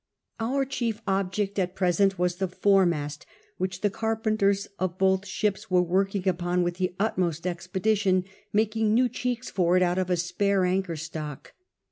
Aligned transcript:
Our 0.39 0.65
chief 0.65 0.99
object 1.07 1.59
at 1.59 1.75
present 1.75 2.17
was 2.17 2.37
the 2.37 2.47
foremast, 2.47 3.23
which 3.59 3.81
the 3.81 3.91
04 3.91 4.19
irpentcrs 4.19 4.67
of 4.79 4.97
both 4.97 5.27
ships 5.27 5.67
wei'e 5.67 5.85
working 5.85 6.27
upon 6.27 6.63
with 6.63 6.77
the 6.77 6.95
utmost 6.99 7.45
expedition, 7.45 8.25
making 8.51 8.95
new 8.95 9.07
cliceks 9.09 9.51
for 9.51 9.77
it 9.77 9.83
out 9.83 9.99
of 9.99 10.09
a 10.09 10.17
spare 10.17 10.65
anchor 10.65 10.95
stock. 10.95 11.53